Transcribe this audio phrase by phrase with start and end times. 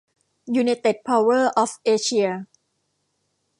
[0.55, 2.27] ยูไนเต็ด เพาเวอร์ ออฟ เอเชีย